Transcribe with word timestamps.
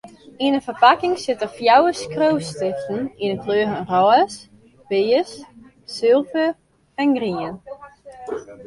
Yn 0.45 0.53
in 0.57 0.63
ferpakking 0.67 1.15
sitte 1.23 1.47
fjouwer 1.57 1.93
skriuwstiften 2.01 2.99
yn 3.23 3.31
'e 3.33 3.37
kleuren 3.43 3.75
rôs, 3.91 4.33
pears, 4.89 5.31
sulver 5.95 6.49
en 7.01 7.09
grien. 7.17 7.55